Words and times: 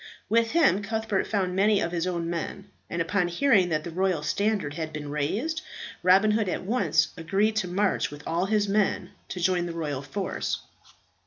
With 0.29 0.53
him 0.53 0.81
Cuthbert 0.81 1.27
found 1.27 1.55
many 1.55 1.79
of 1.79 1.91
his 1.91 2.07
own 2.07 2.27
men; 2.27 2.71
and 2.89 3.03
upon 3.03 3.27
hearing 3.27 3.69
that 3.69 3.83
the 3.83 3.91
royal 3.91 4.23
standard 4.23 4.73
had 4.73 4.91
been 4.91 5.11
raised, 5.11 5.61
Robin 6.01 6.31
Hood 6.31 6.49
at 6.49 6.63
once 6.63 7.09
agreed 7.15 7.55
to 7.57 7.67
march 7.67 8.09
with 8.09 8.23
all 8.25 8.47
his 8.47 8.67
men 8.67 9.11
to 9.29 9.39
join 9.39 9.67
the 9.67 9.73
royal 9.73 10.01
force. 10.01 10.63